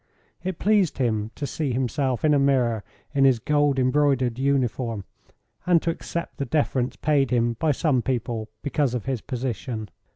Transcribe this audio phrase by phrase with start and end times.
[0.41, 5.05] It pleased him to see himself in a mirror in his gold embroidered uniform,
[5.67, 9.89] and to accept the deference paid him by some people because of his position.